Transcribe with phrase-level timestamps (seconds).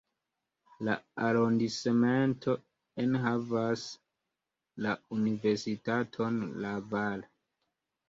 [0.87, 0.95] La
[1.27, 2.57] arondismento
[3.05, 3.85] enhavas
[4.89, 7.29] la universitaton Laval.